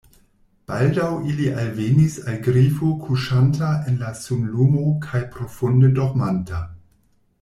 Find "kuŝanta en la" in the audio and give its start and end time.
3.03-4.09